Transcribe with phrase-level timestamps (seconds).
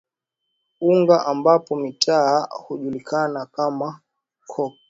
[0.81, 3.99] Unga ambapo mitaani hujulikana kama
[4.47, 4.79] coke